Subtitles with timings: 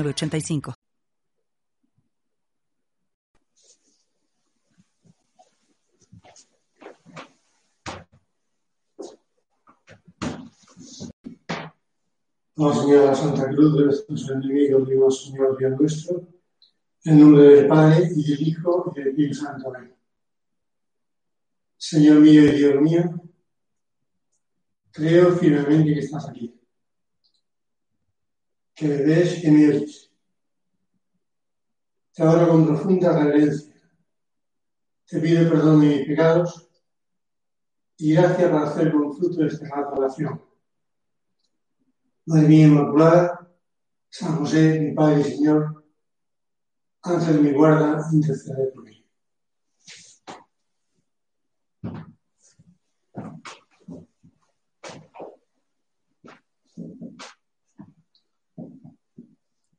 [0.00, 0.74] 85
[12.54, 16.28] Oh Señor, la Santa Cruz de nuestros enemigos, Dios Señor, Dios nuestro,
[17.04, 19.74] en nombre del Padre y del Hijo y del Espíritu Santo.
[19.74, 19.94] Amén.
[21.76, 23.20] Señor mío y Dios mío,
[24.92, 26.61] creo firmemente que estás aquí
[28.82, 30.12] que y oyes.
[32.14, 33.72] Te adoro con profunda reverencia.
[35.06, 36.68] Te pido perdón de mis pecados
[37.98, 40.42] y gracias por hacer con fruto de esta gran oración.
[42.26, 43.50] Madre mía Inmaculada,
[44.08, 45.84] San José, mi Padre y Señor,
[47.02, 48.91] ángel mi guarda, intercede por mí.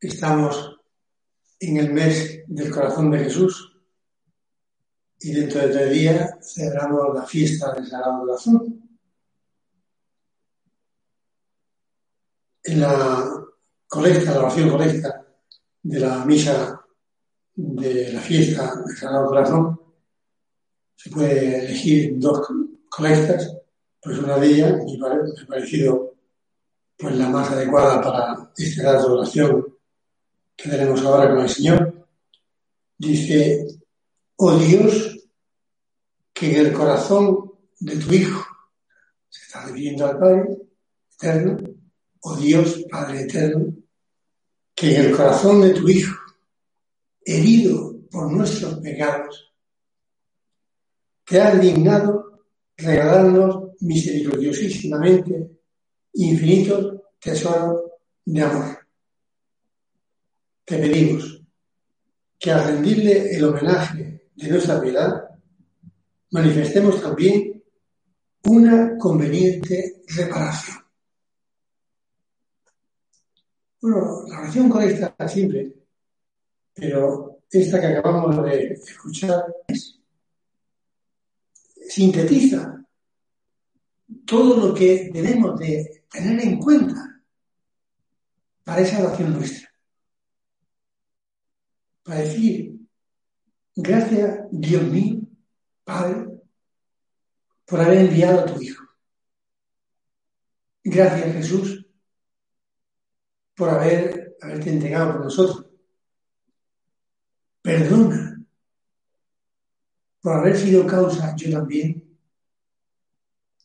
[0.03, 0.81] Estamos
[1.61, 3.73] en el mes del corazón de Jesús
[5.21, 8.81] y dentro de tres días celebramos la fiesta del Sagrado Corazón.
[12.63, 13.45] En la
[13.87, 15.25] colecta, la oración colecta
[15.83, 16.85] de la misa
[17.55, 19.81] de la fiesta del Sagrado Corazón,
[20.97, 22.45] se puede elegir dos
[22.89, 23.55] colectas,
[24.01, 26.15] pues una de ellas me ha parecido
[26.97, 29.72] pues, la más adecuada para esta de oración
[30.55, 32.07] que tenemos ahora con el Señor,
[32.97, 33.65] dice,
[34.37, 35.17] oh Dios,
[36.33, 38.45] que en el corazón de tu Hijo,
[39.29, 40.57] se está refiriendo al Padre
[41.13, 41.57] eterno,
[42.21, 43.73] oh Dios, Padre eterno,
[44.75, 46.15] que en el corazón de tu Hijo,
[47.25, 49.53] herido por nuestros pecados,
[51.25, 52.43] te has dignado
[52.77, 55.49] regalarnos misericordiosísimamente
[56.13, 57.81] infinitos tesoros
[58.25, 58.72] de amor
[60.73, 61.39] te pedimos
[62.39, 65.29] que al rendirle el homenaje de nuestra piedad,
[66.31, 67.63] manifestemos también
[68.45, 70.77] una conveniente reparación.
[73.81, 75.73] Bueno, la oración correcta es simple,
[76.73, 79.45] pero esta que acabamos de escuchar
[81.87, 82.83] sintetiza
[84.25, 87.21] todo lo que debemos de tener en cuenta
[88.63, 89.72] para esa oración nuestra
[92.03, 92.79] para decir,
[93.75, 95.21] gracias Dios mío,
[95.83, 96.27] Padre,
[97.65, 98.83] por haber enviado a tu Hijo.
[100.83, 101.85] Gracias Jesús
[103.55, 105.65] por haber, haberte entregado por nosotros.
[107.61, 108.45] Perdona
[110.21, 112.17] por haber sido causa yo también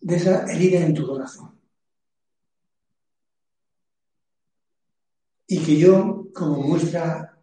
[0.00, 1.59] de esa herida en tu corazón.
[5.47, 7.38] Y que yo, como muestra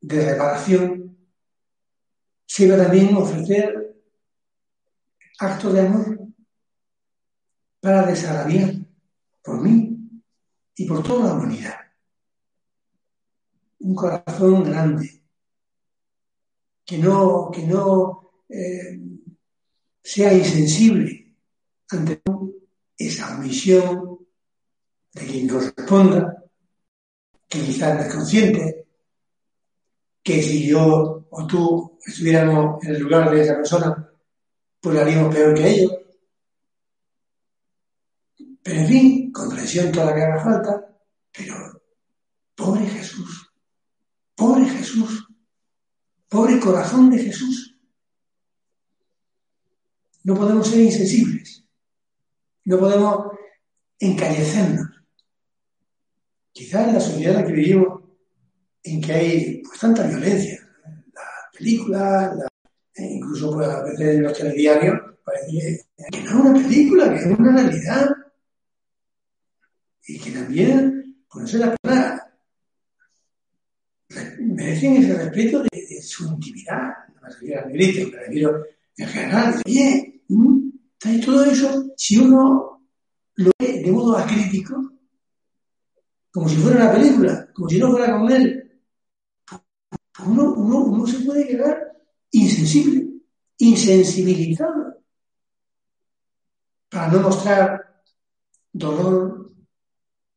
[0.00, 1.16] de reparación,
[2.46, 3.96] sino también ofrecer
[5.38, 6.18] actos de amor
[7.80, 8.74] para desagraviar
[9.42, 9.96] por mí
[10.76, 11.76] y por toda la humanidad.
[13.80, 15.22] Un corazón grande,
[16.84, 19.00] que no, que no eh,
[20.02, 21.34] sea insensible
[21.90, 22.20] ante
[22.96, 24.18] esa misión
[25.12, 26.44] de quien corresponda,
[27.48, 28.89] que quizás es consciente
[30.22, 34.10] que si yo o tú estuviéramos en el lugar de esa persona,
[34.80, 35.92] pues lo haríamos peor que ellos.
[38.62, 40.98] Pero en fin, comprensión toda la que haga falta,
[41.32, 41.82] pero
[42.54, 43.50] pobre Jesús,
[44.34, 45.26] pobre Jesús,
[46.28, 47.76] pobre corazón de Jesús.
[50.24, 51.64] No podemos ser insensibles,
[52.64, 53.28] no podemos
[53.98, 54.86] encallecernos.
[56.52, 57.99] Quizás en la sociedad en la que vivimos
[58.82, 60.58] en que hay pues, tanta violencia.
[61.14, 61.22] La
[61.56, 62.34] película,
[62.94, 67.16] e incluso pues, a veces en los telediarios, parece que no es una película, que
[67.16, 68.10] es una realidad.
[70.06, 72.20] Y que también, pues no sé la verdad,
[74.40, 76.92] merecen ese respeto de, su intimidad.
[77.14, 78.64] No me refiero al grito, me refiero
[78.96, 79.62] en general.
[79.66, 80.10] Oye,
[81.24, 82.82] todo eso, si uno
[83.36, 84.92] lo ve de modo acrítico,
[86.30, 88.59] como si fuera una película, como si no fuera con él,
[90.26, 91.92] uno, uno se puede quedar
[92.30, 93.20] insensible,
[93.58, 95.02] insensibilizado,
[96.88, 98.02] para no mostrar
[98.72, 99.52] dolor,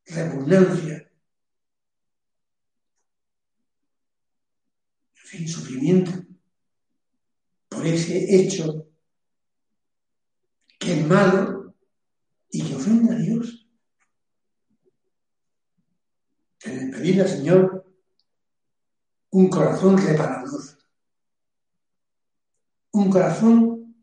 [0.05, 1.11] repugnancia,
[5.15, 6.11] en fin, sufrimiento
[7.69, 8.87] por ese hecho
[10.77, 11.73] que es malo
[12.51, 13.67] y que ofende a Dios.
[16.59, 17.82] Pedirle al Señor
[19.33, 20.61] un corazón reparador,
[22.91, 23.95] un corazón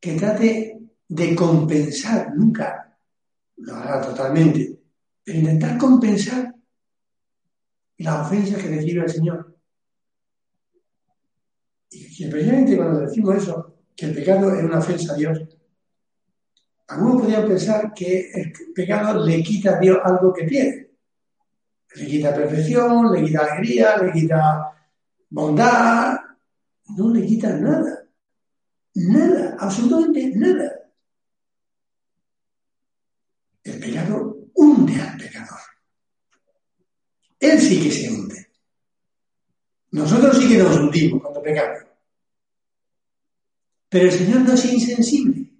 [0.00, 0.78] que trate
[1.08, 2.96] de compensar, nunca
[3.56, 4.78] lo hará totalmente,
[5.24, 6.54] pero intentar compensar
[7.96, 9.58] la ofensa que recibe el Señor.
[11.90, 15.40] Y precisamente cuando decimos eso, que el pecado es una ofensa a Dios,
[16.86, 20.87] algunos podrían pensar que el pecado le quita a Dios algo que tiene.
[21.94, 24.72] Le quita perfección, le quita alegría, le quita
[25.30, 26.18] bondad.
[26.96, 28.04] No le quita nada.
[28.94, 30.72] Nada, absolutamente nada.
[33.62, 35.58] El pecado hunde al pecador.
[37.38, 38.48] Él sí que se hunde.
[39.90, 41.84] Nosotros sí que nos hundimos cuando pecamos.
[43.88, 45.50] Pero el Señor no es insensible.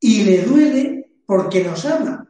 [0.00, 2.28] Y le duele porque nos ama.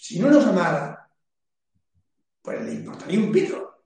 [0.00, 1.10] Si no nos amara,
[2.40, 3.82] pues le importaría un pito.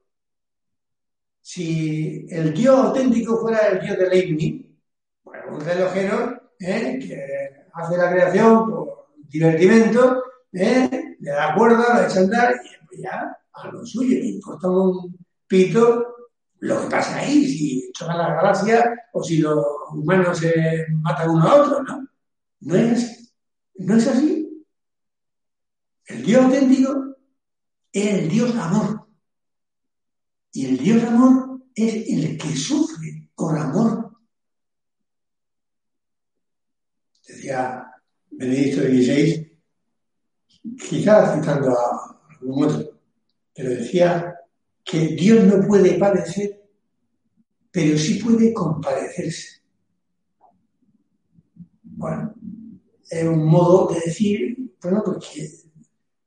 [1.41, 4.65] Si el Dios auténtico fuera el Dios de Leibniz,
[5.25, 7.01] bueno, un relojero ¿eh?
[7.03, 10.23] que hace la creación por divertimento,
[10.53, 11.17] ¿eh?
[11.19, 15.19] le da cuerda, le echa andar y pues ya a lo suyo, le importa un
[15.49, 16.15] pito
[16.61, 21.49] lo que pasa ahí, si chocan las galaxias o si los humanos se matan uno
[21.49, 22.09] a otro, ¿no?
[22.61, 23.35] No es.
[23.75, 24.44] No es así.
[26.07, 27.17] El Dios auténtico
[27.93, 29.07] es el Dios amor.
[30.53, 34.17] Y el Dios amor es el que sufre por amor.
[37.27, 37.91] Decía
[38.31, 39.59] Benedicto XVI,
[40.89, 43.01] quizás citando a algún otro,
[43.55, 44.35] pero decía
[44.85, 46.63] que Dios no puede padecer,
[47.71, 49.63] pero sí puede compadecerse.
[51.83, 52.35] Bueno,
[53.09, 55.51] es un modo de decir, bueno, porque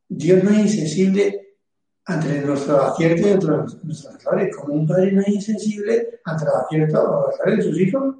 [0.10, 1.58] Dios no es insensible
[2.06, 3.48] ante nuestros aciertos y ante
[3.84, 7.72] nuestros errores, como un padre no es insensible ante los aciertos o los errores de
[7.72, 8.16] sus hijos.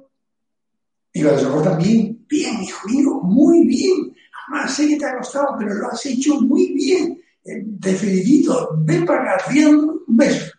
[1.12, 4.14] Y lo soportan bien, bien, hijo mío, muy bien.
[4.48, 7.20] Además, sé que te ha costado, pero lo has hecho muy bien.
[7.44, 10.52] Eh, te felicito, ven para acá, un beso.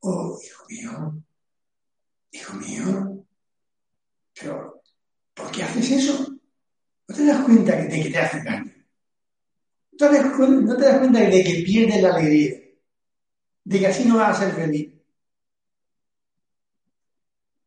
[0.00, 1.22] Oh, hijo mío,
[2.32, 3.24] hijo mío,
[4.38, 4.82] pero
[5.34, 6.36] ¿por qué haces eso?
[7.08, 8.75] ¿No te das cuenta de que te hace daño?
[9.98, 10.10] ¿No
[10.76, 12.54] te, das, cuenta de que pierdes la alegría?
[13.64, 14.92] De que así no vas a ser feliz.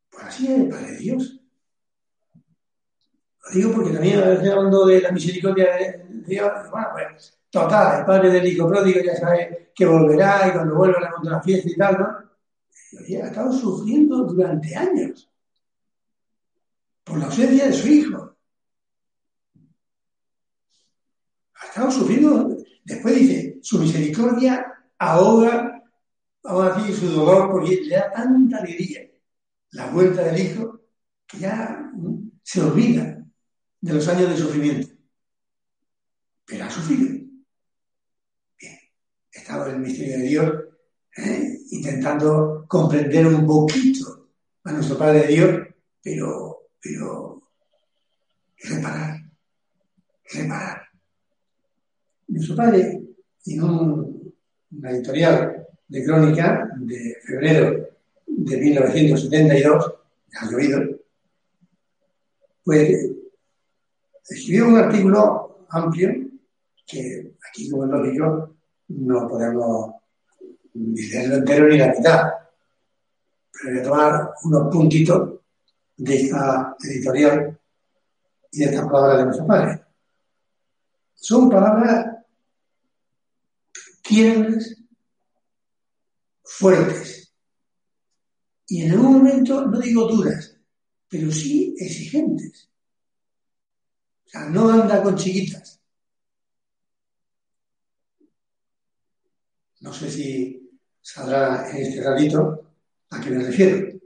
[0.09, 1.39] Pues así es el Padre Dios.
[3.45, 8.29] Lo digo porque también hablando de la misericordia de Dios, bueno, pues Total, el padre
[8.29, 11.75] del hijo pródigo ya sabe que volverá y cuando vuelva le monta la fiesta y
[11.75, 12.07] tal, ¿no?
[13.23, 15.31] Ha estado sufriendo durante años
[17.03, 18.28] por la ausencia de su hijo.
[21.59, 24.65] Ha estado sufriendo, después dice, su misericordia
[24.97, 25.83] ahoga,
[26.44, 29.01] aquí su dolor porque le da tanta alegría
[29.71, 30.81] la vuelta del hijo
[31.28, 31.92] que ya
[32.44, 33.23] se olvida
[33.81, 34.87] de los años de sufrimiento.
[36.45, 37.19] Pero ha sufrido
[39.49, 40.54] estaba en el misterio de Dios,
[41.18, 41.57] ¿eh?
[41.71, 44.30] intentando comprender un poquito
[44.63, 45.68] a nuestro Padre de Dios,
[46.04, 47.49] pero, pero
[48.57, 49.19] reparar,
[50.31, 50.88] reparar.
[52.39, 53.01] Nuestro Padre,
[53.47, 57.89] en una editorial de crónica de febrero
[58.25, 59.93] de 1972,
[60.39, 60.81] ha llovido,
[62.63, 63.11] pues
[64.29, 66.29] escribió un artículo amplio
[66.87, 68.55] que aquí, como es lógico,
[68.87, 69.95] no podemos
[70.73, 72.23] decirlo entero ni la mitad.
[73.51, 75.39] Pero voy a tomar unos puntitos
[75.97, 77.59] de esta editorial
[78.49, 79.81] y de estas palabras de nuestro padre.
[81.15, 82.19] Son palabras
[84.09, 84.75] tiernas,
[86.44, 87.19] fuertes
[88.66, 90.56] y en algún momento, no digo duras,
[91.07, 92.69] pero sí exigentes.
[94.25, 95.81] O sea, no anda con chiquitas.
[99.81, 100.69] No sé si
[101.01, 102.73] saldrá en este ratito
[103.09, 103.99] a qué me refiero.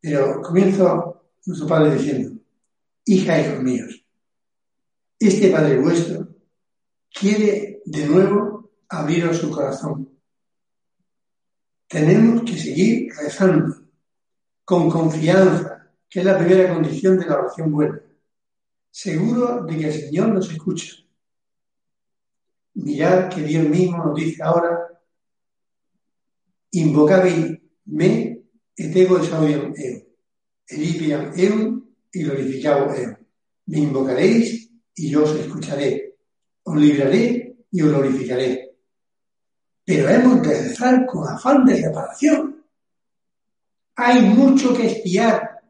[0.00, 2.40] Pero comienzo nuestro Padre diciendo,
[3.04, 4.04] hija, hijos míos,
[5.18, 6.28] este Padre vuestro
[7.12, 10.10] quiere de nuevo abriros su corazón.
[11.86, 13.76] Tenemos que seguir rezando
[14.64, 18.00] con confianza, que es la primera condición de la oración buena,
[18.90, 20.96] seguro de que el Señor nos escucha.
[22.74, 25.00] Mirad que Dios mismo nos dice ahora,
[26.72, 28.42] invocabi me
[28.76, 30.02] et ego exaudiam eo,
[30.68, 33.16] elipiam eum y glorificado eo.
[33.66, 36.16] Me invocaréis y yo os escucharé,
[36.64, 38.76] os libraré y glorificaré.
[39.84, 42.64] Pero hemos de rezar con afán de reparación.
[43.94, 45.60] Hay mucho que espiar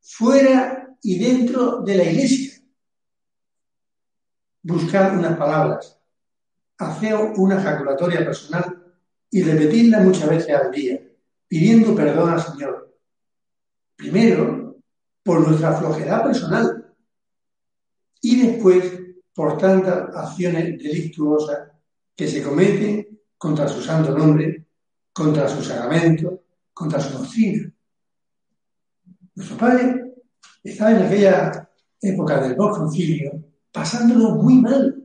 [0.00, 2.60] fuera y dentro de la iglesia.
[4.62, 5.98] Buscar unas palabras,
[6.78, 8.82] hacer una ejaculatoria personal
[9.30, 11.00] y repetirla muchas veces al día,
[11.46, 12.96] pidiendo perdón al Señor.
[13.96, 14.76] Primero,
[15.22, 16.94] por nuestra flojedad personal
[18.20, 19.03] y después
[19.34, 21.70] por tantas acciones delictuosas
[22.14, 24.66] que se cometen contra su santo nombre,
[25.12, 27.70] contra su sacramento, contra su doctrina.
[29.34, 30.14] Nuestro padre
[30.62, 31.68] estaba en aquella
[32.00, 35.04] época del post-concilio pasándolo muy mal.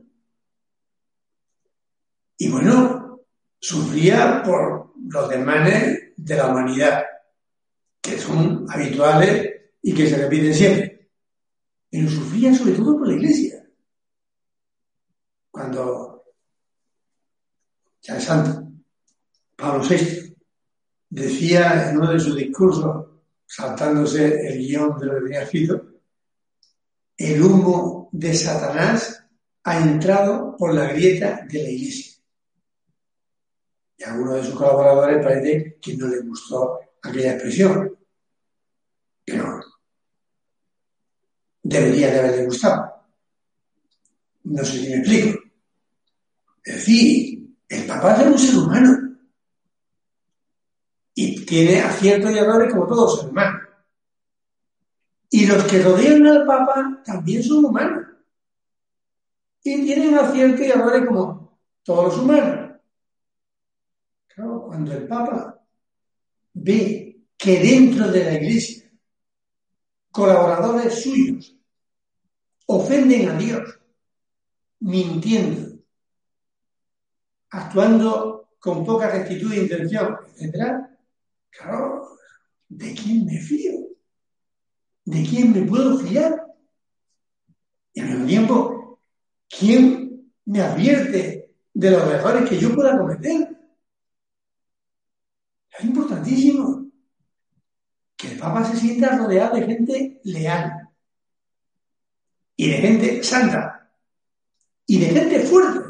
[2.38, 3.20] Y bueno,
[3.58, 7.02] sufría por los desmanes de la humanidad,
[8.00, 9.50] que son habituales
[9.82, 11.10] y que se repiten siempre.
[11.90, 13.49] Pero sufría sobre todo por la iglesia.
[15.70, 16.24] Cuando
[18.02, 18.72] ya es santo,
[19.54, 20.36] Pablo VI
[21.08, 23.06] decía en uno de sus discursos,
[23.46, 25.86] saltándose el guion de lo que tenía escrito,
[27.16, 29.24] el humo de Satanás
[29.62, 32.20] ha entrado por la grieta de la iglesia.
[33.96, 37.96] Y a alguno de sus colaboradores parece que no le gustó aquella expresión.
[39.24, 39.60] Pero
[41.62, 42.92] debería de haberle gustado.
[44.42, 45.49] No sé si me explico.
[46.64, 49.18] Es decir, el Papa es un ser humano.
[51.14, 53.62] Y tiene aciertos y errores como todos los humanos.
[55.30, 58.06] Y los que rodean al Papa también son humanos.
[59.62, 62.80] Y tienen aciertos y errores como todos los humanos.
[64.26, 65.62] Claro, cuando el Papa
[66.54, 68.90] ve que dentro de la Iglesia
[70.10, 71.56] colaboradores suyos
[72.66, 73.78] ofenden a Dios,
[74.80, 75.79] mintiendo,
[77.50, 80.86] actuando con poca rectitud de intención, etc.,
[81.50, 82.18] claro,
[82.68, 83.72] ¿de quién me fío?
[85.04, 86.46] ¿De quién me puedo fiar?
[87.92, 89.00] Y al mismo tiempo,
[89.48, 93.56] ¿quién me advierte de los errores que yo pueda cometer?
[95.70, 96.86] Es importantísimo
[98.16, 100.88] que el Papa se sienta rodeado de gente leal
[102.54, 103.90] y de gente santa
[104.86, 105.89] y de gente fuerte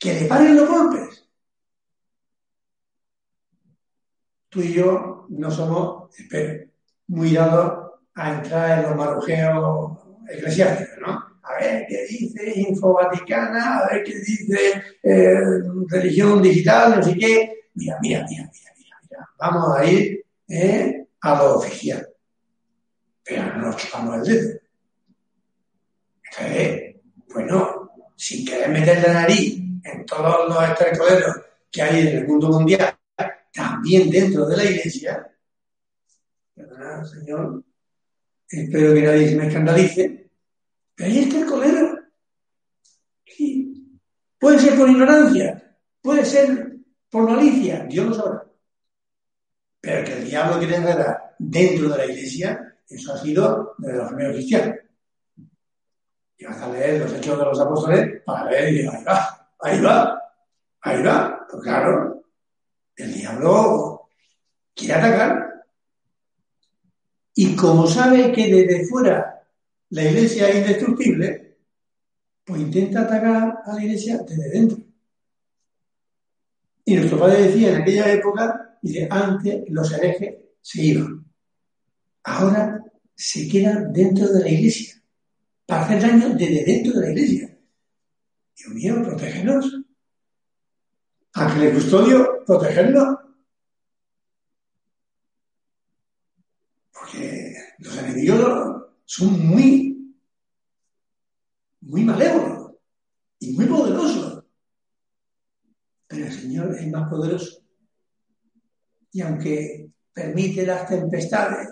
[0.00, 1.28] que le paren los golpes.
[4.48, 6.10] Tú y yo no somos,
[7.06, 11.24] muy dados a entrar en los marujeos eclesiásticos, ¿no?
[11.42, 15.40] A ver qué dice Info Vaticana, a ver qué dice eh,
[15.88, 17.68] religión digital, no sé qué.
[17.74, 19.28] Mira, mira, mira, mira, mira, mira.
[19.38, 22.08] Vamos a ir eh, a lo oficial.
[23.22, 24.60] Pero no nos chupamos el dedo.
[26.24, 26.96] Entonces,
[27.28, 29.59] pues no, sin querer meter la nariz
[29.92, 31.36] en todos los estercoleros
[31.70, 32.96] que hay en el mundo mundial,
[33.52, 35.30] también dentro de la iglesia,
[36.54, 37.64] perdona, Señor,
[38.48, 40.30] espero que nadie se me escandalice,
[40.94, 41.98] pero hay estercoleros.
[43.26, 43.98] Sí.
[44.38, 46.76] Puede ser por ignorancia, puede ser
[47.10, 48.46] por malicia, Dios lo sabrá.
[49.80, 54.08] Pero que el diablo quiere enredar dentro de la iglesia, eso ha sido de los
[54.08, 54.76] primeros cristianos.
[56.38, 59.39] Y vas a leer los hechos de los apóstoles para ver y va.
[59.62, 60.20] Ahí va,
[60.80, 61.46] ahí va.
[61.48, 62.24] Pues claro,
[62.96, 64.08] el diablo
[64.74, 65.64] quiere atacar.
[67.34, 69.46] Y como sabe que desde fuera
[69.90, 71.58] la iglesia es indestructible,
[72.44, 74.78] pues intenta atacar a la iglesia desde dentro.
[76.84, 81.24] Y nuestro padre decía en aquella época, dice, antes los herejes se iban.
[82.24, 85.00] Ahora se quedan dentro de la iglesia
[85.66, 87.58] para hacer daño desde dentro de la iglesia.
[88.60, 89.80] Dios mío, protégenos.
[91.32, 93.16] Ángel custodio, protégenos.
[96.92, 100.14] Porque los enemigos son muy,
[101.80, 102.72] muy malévolos
[103.38, 104.44] y muy poderosos.
[106.06, 107.62] Pero el Señor es más poderoso.
[109.12, 111.70] Y aunque permite las tempestades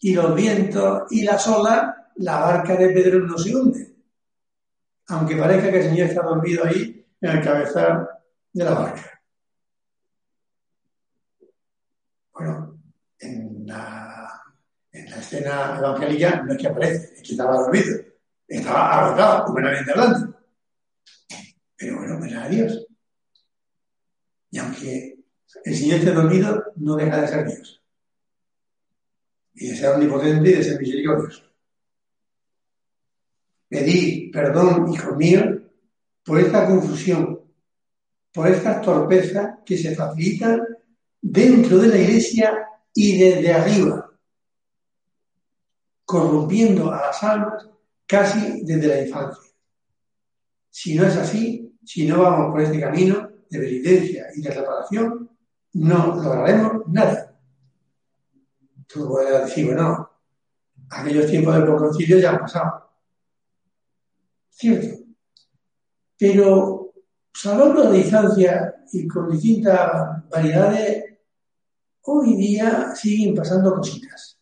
[0.00, 3.89] y los vientos y las olas, la barca de Pedro no se hunde
[5.10, 8.08] aunque parezca que el Señor está dormido ahí en el cabezal
[8.52, 9.22] de la barca.
[12.32, 12.80] Bueno,
[13.18, 14.42] en la,
[14.92, 18.00] en la escena evangélica no es que aparece, es que estaba dormido,
[18.46, 20.40] estaba agotado, humanamente hablando.
[21.76, 22.86] Pero bueno, mira a Dios.
[24.50, 25.18] Y aunque
[25.64, 27.82] el Señor esté dormido, no deja de ser Dios.
[29.54, 31.49] Y de ser omnipotente y de ser misericordioso.
[33.70, 35.42] Pedí perdón, hijo mío,
[36.24, 37.40] por esta confusión,
[38.32, 40.60] por estas torpezas que se facilitan
[41.22, 44.10] dentro de la iglesia y desde arriba,
[46.04, 47.68] corrompiendo a las almas
[48.06, 49.52] casi desde la infancia.
[50.68, 55.30] Si no es así, si no vamos por este camino de penitencia y de reparación,
[55.74, 57.36] no lograremos nada.
[58.88, 60.10] Tú puedes decir, bueno,
[60.90, 62.79] aquellos tiempos del concilio ya han pasado.
[64.60, 65.04] Cierto.
[66.18, 66.92] Pero
[67.32, 71.18] salvando la distancia y con distintas variedades,
[72.02, 74.38] hoy día siguen pasando cositas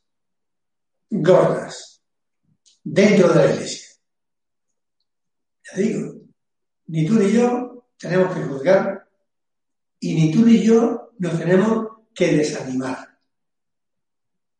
[1.09, 2.03] gordas
[2.83, 3.89] dentro de la iglesia.
[5.71, 6.15] Ya digo,
[6.89, 9.09] ni tú ni yo tenemos que juzgar
[10.01, 13.21] y ni tú ni yo nos tenemos que desanimar.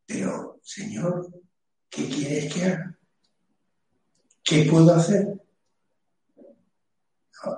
[0.07, 1.29] Pero, Señor,
[1.91, 2.99] ¿qué quieres que haga?
[4.45, 5.38] ¿Qué puedo hacer?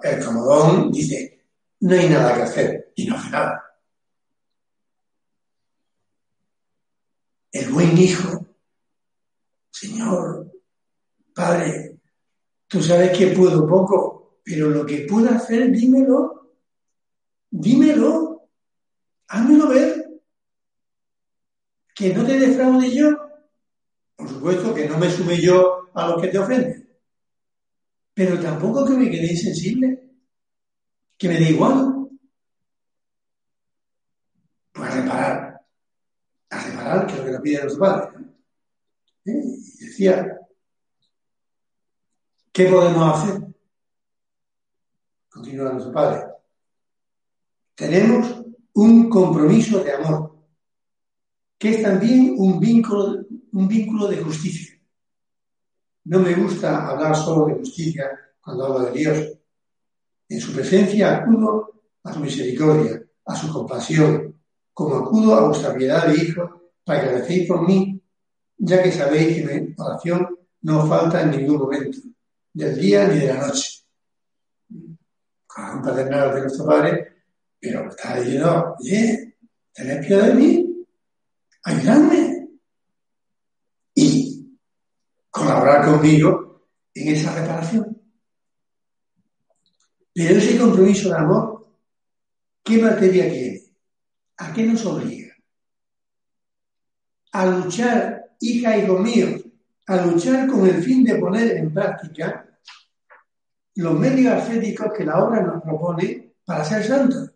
[0.02, 1.46] El comodón dice,
[1.80, 3.64] no hay nada que hacer y no hace nada.
[7.52, 8.46] El buen hijo,
[9.70, 10.52] Señor,
[11.34, 11.98] Padre,
[12.68, 16.54] tú sabes que puedo poco, pero lo que puedo hacer, dímelo,
[17.50, 18.48] dímelo,
[19.28, 20.06] házmelo ver.
[21.94, 23.10] Que no te defraude yo.
[24.16, 26.79] Por supuesto que no me sume yo a los que te ofenden
[28.20, 30.10] pero tampoco que me quede insensible,
[31.16, 32.06] que me dé igual.
[34.70, 35.60] Pues a reparar,
[36.50, 38.18] a reparar, que es lo que nos pide nuestro padre.
[39.24, 39.42] ¿Eh?
[39.42, 40.38] Y decía,
[42.52, 43.40] ¿qué podemos hacer?
[45.30, 46.26] Continúa nuestro padre.
[47.74, 50.44] Tenemos un compromiso de amor,
[51.56, 54.78] que es también un vínculo, un vínculo de justicia.
[56.04, 58.10] No me gusta hablar solo de justicia
[58.40, 59.32] cuando hablo de Dios.
[60.28, 64.40] En su presencia acudo a su misericordia, a su compasión,
[64.72, 68.00] como acudo a vuestra piedad de Hijo, para que recéis por mí,
[68.56, 70.28] ya que sabéis que mi oración
[70.62, 71.98] no falta en ningún momento,
[72.52, 73.84] del día ni de la noche.
[75.46, 77.12] Con paternal de nuestro Padre,
[77.60, 79.36] pero está diciendo, oye,
[79.72, 80.86] tened piedad de mí,
[81.64, 82.29] ayudadme,
[85.90, 88.00] conmigo en esa reparación.
[90.12, 91.66] Pero ese compromiso de amor,
[92.62, 93.62] ¿qué materia tiene?
[94.38, 95.34] ¿A qué nos obliga?
[97.32, 99.44] A luchar, hija y míos,
[99.86, 102.46] a luchar con el fin de poner en práctica
[103.76, 107.32] los medios ascéticos que la obra nos propone para ser santos.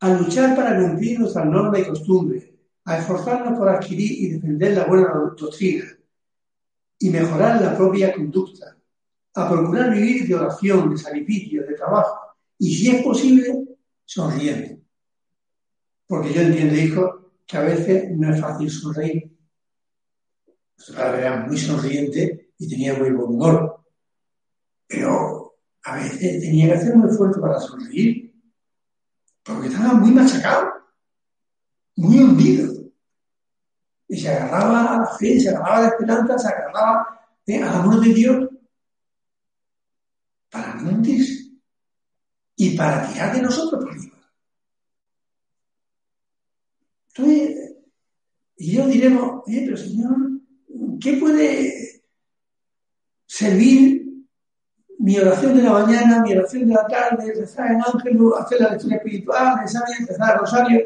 [0.00, 2.50] A luchar para cumplir nuestras normas y costumbres,
[2.84, 5.84] a esforzarnos por adquirir y defender la buena doctrina,
[7.02, 8.76] y mejorar la propia conducta,
[9.34, 13.64] a procurar vivir de oración, de sacrificio, de trabajo, y si es posible,
[14.04, 14.82] sonriendo.
[16.06, 19.34] Porque yo entiendo, hijo, que a veces no es fácil sonreír.
[20.76, 23.82] Su padre era muy sonriente y tenía muy buen humor,
[24.86, 28.34] pero a veces tenía que hacer un esfuerzo para sonreír,
[29.42, 30.70] porque estaba muy machacado,
[31.96, 32.79] muy hundido
[34.10, 37.74] y se agarraba a la fe, se agarraba a la esperanza, se agarraba eh, al
[37.76, 38.48] amor de Dios
[40.50, 41.52] para no hundirse
[42.56, 44.16] y para tirar de nosotros por arriba.
[47.14, 47.76] Entonces,
[48.56, 50.16] y yo diremos, oye, pero Señor,
[51.00, 52.02] ¿qué puede
[53.26, 54.26] servir
[54.98, 58.70] mi oración de la mañana, mi oración de la tarde, rezar en ángel, hacer la
[58.70, 60.84] lectura espiritual, rezar el rosario,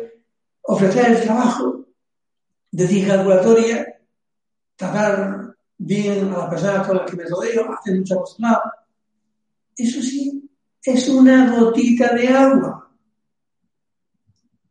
[0.60, 1.73] ofrecer el trabajo?
[2.74, 4.00] Decir calculatoria,
[4.74, 8.62] tratar bien a las personas con las que me rodeo, hacer mucha cosa.
[9.76, 10.50] Eso sí,
[10.82, 12.80] es una gotita de agua.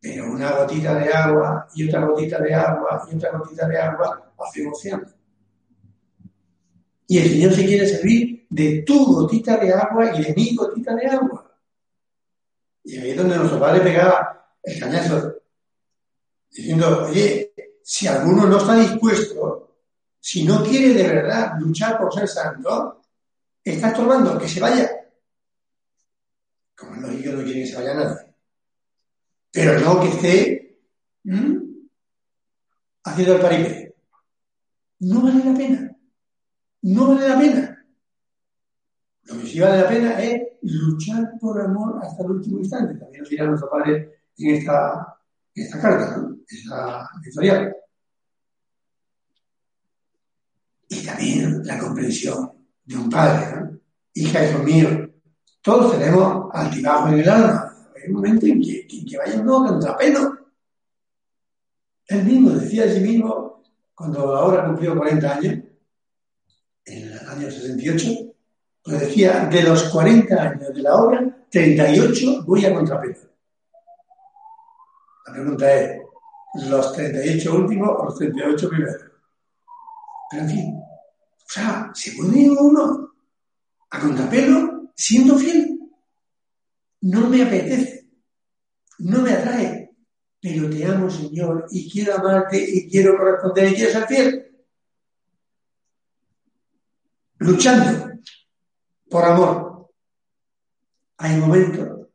[0.01, 4.33] Pero una gotita de agua y otra gotita de agua y otra gotita de agua
[4.37, 5.07] hace océano.
[7.07, 10.93] Y el Señor se quiere servir de tu gotita de agua y de mi gotita
[10.93, 11.57] de agua.
[12.83, 15.35] Y ahí es donde nuestro padre pegaba el cañazo,
[16.51, 17.52] diciendo, oye,
[17.83, 19.77] si alguno no está dispuesto,
[20.19, 23.01] si no quiere de verdad luchar por ser santo,
[23.63, 24.89] está estorbando que se vaya.
[26.75, 28.33] Como es lógico, no quiere que se vaya nadie.
[29.51, 30.79] Pero no que esté
[33.03, 33.95] haciendo el paripé.
[34.99, 35.95] No vale la pena.
[36.83, 37.85] No vale la pena.
[39.23, 42.99] Lo que sí vale la pena es luchar por amor hasta el último instante.
[42.99, 45.17] También nos dirá nuestro padre en esta,
[45.55, 47.75] esta carta, esta editorial.
[50.89, 52.51] Y también la comprensión
[52.85, 53.79] de un padre, ¿no?
[54.15, 55.09] Hija, hijo mío,
[55.61, 57.73] todos tenemos altibajo en el alma.
[57.95, 60.37] Hay un momento en que, en que vaya contrapelo.
[62.05, 63.63] Él mismo decía a sí mismo,
[63.95, 65.63] cuando ahora cumplió 40 años,
[66.85, 68.09] en el año 68,
[68.83, 73.32] pues decía, de los 40 años de la obra, 38 voy a contrapelo.
[75.33, 75.99] La pregunta es,
[76.69, 78.95] ¿los 38 últimos o los 38 primeros?
[80.29, 83.15] Pero en fin, o sea, ¿se puede uno
[83.89, 85.79] a contrapelo siendo fiel?
[87.01, 88.11] No me apetece,
[88.99, 89.95] no me atrae,
[90.39, 94.65] pero te amo, Señor, y quiero amarte y quiero corresponder y quiero ser fiel.
[97.39, 98.11] Luchando
[99.09, 99.91] por amor.
[101.17, 102.07] Hay momentos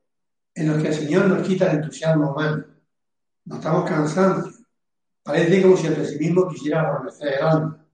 [0.54, 2.77] en los que el Señor nos quita el entusiasmo humano.
[3.48, 4.50] Nos estamos cansando.
[5.22, 7.86] Parece como si el pesimismo quisiera adormecer el alma.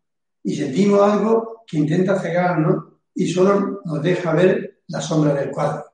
[0.43, 5.85] Y sentimos algo que intenta cegarnos y solo nos deja ver la sombra del cuadro.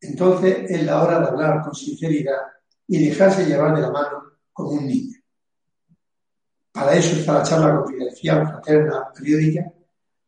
[0.00, 2.38] Entonces es la hora de hablar con sinceridad
[2.86, 4.22] y dejarse llevar de la mano
[4.52, 5.18] como un niño.
[6.70, 9.64] Para eso está la charla confidencial, fraterna, periódica.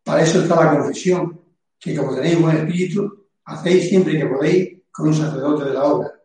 [0.03, 1.40] Para eso está la confesión,
[1.79, 6.19] que como tenéis buen espíritu, hacéis siempre que podéis con un sacerdote de la obra.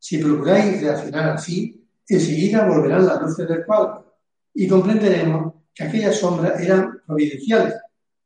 [0.00, 4.16] Si procuráis reaccionar así, enseguida volverán las luces del cuadro
[4.54, 7.74] y comprenderemos que aquellas sombras eran providenciales,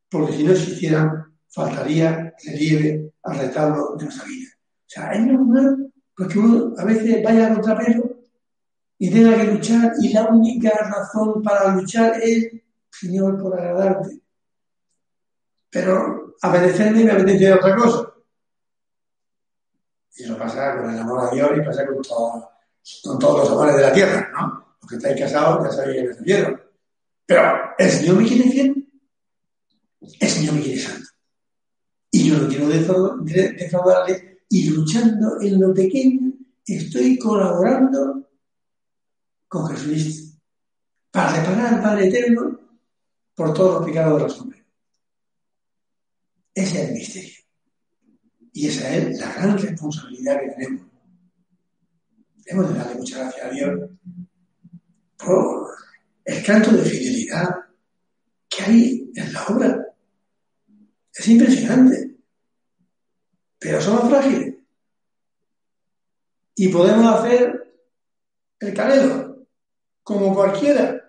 [0.08, 4.50] porque si no se hicieran, faltaría relieve al retablo de nuestra vida.
[4.54, 8.20] O sea, es normal porque uno a veces vaya a contrapelo
[8.98, 12.52] y tenga que luchar y la única razón para luchar es,
[12.90, 14.20] Señor, por agradarte.
[15.70, 18.13] Pero obedecerme me apetece otra cosa.
[20.16, 21.96] Y eso pasa con el amor a Dios y pasa con,
[23.02, 24.76] con todos los amores de la tierra, ¿no?
[24.80, 26.60] Los que estáis casados ya sabéis que me refiero.
[27.26, 27.42] Pero
[27.78, 28.92] el Señor me quiere fiel,
[30.20, 31.08] el Señor me quiere santo.
[32.10, 36.32] Y yo no quiero defraudarle y luchando en lo pequeño,
[36.64, 38.30] estoy colaborando
[39.48, 40.38] con Jesucristo
[41.10, 42.60] para reparar al Padre Eterno
[43.34, 44.64] por todos los pecados de los hombres.
[46.54, 47.43] Ese es el misterio.
[48.54, 50.86] Y esa es la gran responsabilidad que tenemos.
[52.46, 53.90] Hemos de darle muchas gracias a Dios
[55.18, 55.68] por
[56.24, 57.50] el canto de fidelidad
[58.48, 59.86] que hay en la obra.
[61.12, 62.14] Es impresionante
[63.64, 64.56] pero somos frágiles.
[66.54, 67.74] Y podemos hacer
[68.60, 69.46] el canelo,
[70.02, 71.02] como cualquiera.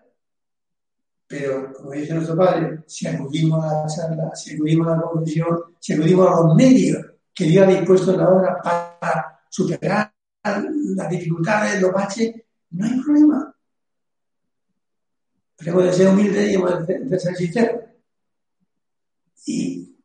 [1.27, 5.75] Pero, como dice nuestro padre, si acudimos a la charla, si acudimos a la confesión,
[5.81, 7.05] si acudimos a los medios
[7.36, 12.34] que Dios ha dispuesto en la obra para superar las dificultades, los baches,
[12.71, 13.56] no hay problema.
[15.58, 17.82] Pero hemos de ser humildes y hemos de ser sinceros.
[19.48, 19.98] Y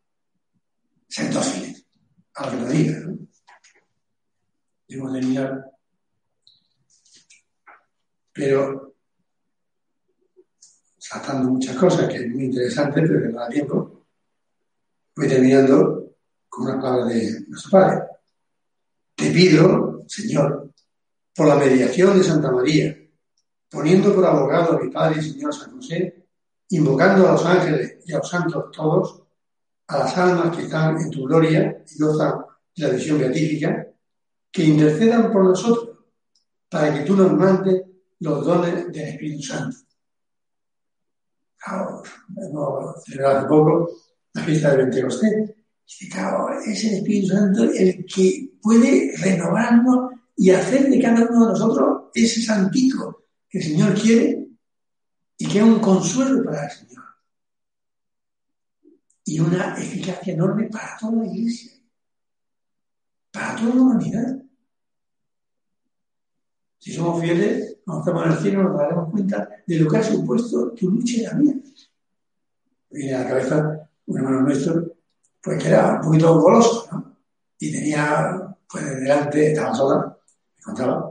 [1.08, 1.86] ser dóciles
[2.34, 2.98] a lo que diga.
[3.00, 3.18] ¿no?
[4.88, 5.70] Debo de mirar.
[8.32, 8.96] Pero
[11.08, 14.06] tratando muchas cosas que es muy interesante, pero que no da tiempo,
[15.16, 15.99] voy terminando
[16.50, 18.02] con una palabra de nuestro Padre.
[19.14, 20.72] Te pido, Señor,
[21.34, 22.94] por la mediación de Santa María,
[23.70, 26.26] poniendo por abogado a mi Padre y Señor San José,
[26.70, 29.22] invocando a los ángeles y a los santos todos,
[29.86, 32.44] a las almas que están en tu gloria y gozan
[32.76, 33.86] de la visión beatífica,
[34.50, 35.98] que intercedan por nosotros
[36.68, 37.82] para que tú nos mandes
[38.20, 39.76] los dones del Espíritu Santo.
[41.56, 42.02] Claro,
[42.36, 43.90] hemos celebrado hace poco
[44.34, 45.50] la fiesta de Pentecostés.
[46.66, 52.10] Es el Espíritu Santo el que puede renovarnos y hacer de cada uno de nosotros
[52.14, 54.48] ese santito que el Señor quiere
[55.36, 57.04] y que es un consuelo para el Señor
[59.24, 61.72] y una eficacia enorme para toda la iglesia,
[63.30, 64.42] para toda la humanidad.
[66.78, 70.02] Si somos fieles, cuando estamos en el cielo nos daremos cuenta de lo que ha
[70.02, 71.54] supuesto tu lucha y la mía.
[72.92, 74.89] Y a la cabeza un hermano nuestro,
[75.42, 77.16] pues que era un poquito goloso, ¿no?
[77.58, 80.18] Y tenía, pues delante, estaba sola,
[80.56, 81.10] me contaba,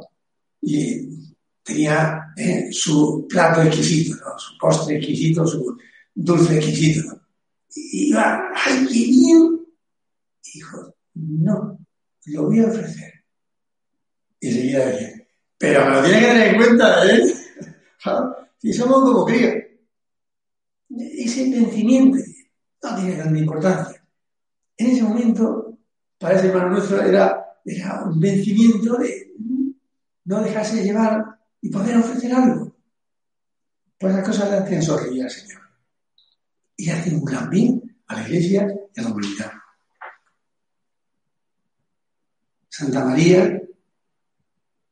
[0.61, 5.77] y tenía eh, su plato exquisito, su postre exquisito, su
[6.13, 7.07] dulce exquisito.
[7.07, 7.21] ¿no?
[7.75, 9.67] Y iba, ¡ay, qué bien!
[10.43, 11.79] Y dijo, no,
[12.25, 13.13] lo voy a ofrecer.
[14.39, 17.33] Y seguía decía, pero me lo tiene que tener en cuenta, ¿eh?
[18.57, 19.55] si somos como críos.
[20.89, 22.17] Ese vencimiento
[22.81, 23.98] no tiene tanta importancia.
[24.79, 25.77] En ese momento,
[26.17, 29.33] para ese hermano nuestro, era, era un vencimiento de
[30.23, 32.73] no dejarse llevar y poder ofrecer algo.
[33.99, 35.61] Pues las cosas le hacen sonreír al Señor.
[36.77, 39.51] Y hacen un gran bien a la Iglesia y a la humanidad.
[42.69, 43.61] Santa María,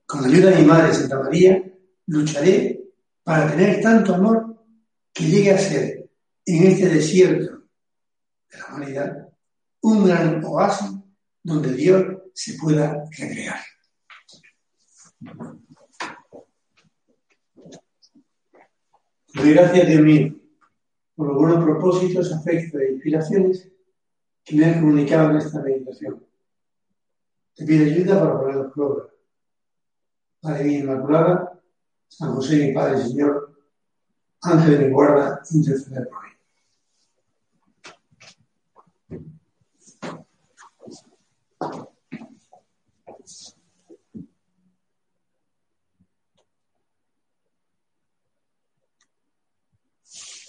[0.05, 1.63] con la ayuda de mi Madre Santa María,
[2.07, 2.91] lucharé
[3.23, 4.65] para tener tanto amor
[5.13, 6.09] que llegue a ser
[6.45, 7.63] en este desierto
[8.51, 9.26] de la humanidad
[9.87, 10.91] un gran oasis
[11.41, 13.59] donde Dios se pueda recrear.
[19.33, 20.35] Doy gracias, Dios mío,
[21.15, 23.71] por los buenos propósitos, afectos e inspiraciones
[24.43, 26.25] que me han comunicado en esta meditación.
[27.55, 29.05] Te pido ayuda para ponerlos por obra.
[30.41, 31.61] Padre mío Inmaculada,
[32.09, 33.57] San José, mi Padre y Señor,
[34.41, 36.36] Ángel de mi guarda, interceder por mí.
[41.61, 41.86] Thank you.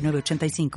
[0.00, 0.70] 906985.